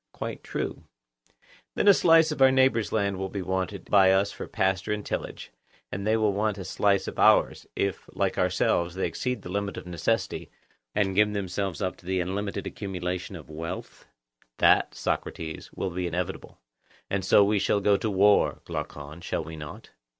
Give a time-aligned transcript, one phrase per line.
[0.13, 0.85] Quite true.
[1.75, 5.05] Then a slice of our neighbours' land will be wanted by us for pasture and
[5.05, 5.51] tillage,
[5.91, 9.77] and they will want a slice of ours, if, like ourselves, they exceed the limit
[9.77, 10.49] of necessity,
[10.95, 14.07] and give themselves up to the unlimited accumulation of wealth?
[14.57, 16.57] That, Socrates, will be inevitable.
[17.07, 19.21] And so we shall go to war, Glaucon.
[19.21, 19.91] Shall we not?